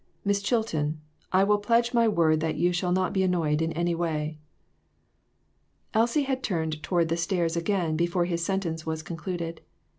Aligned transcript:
Miss 0.25 0.41
Chilton, 0.41 0.99
I 1.31 1.43
will 1.43 1.59
pledge 1.59 1.93
my 1.93 2.07
word 2.07 2.39
that 2.39 2.55
you 2.55 2.73
shall 2.73 2.91
not 2.91 3.13
be 3.13 3.21
annoyed 3.21 3.61
in 3.61 3.71
any 3.73 3.93
way." 3.93 4.39
Elsie 5.93 6.23
had 6.23 6.41
turned 6.41 6.81
toward 6.81 7.07
the 7.09 7.15
stairs 7.17 7.55
again 7.55 7.95
before 7.97 8.25
his 8.25 8.43
sentence 8.43 8.83
was 8.83 9.03
concluded. 9.03 9.61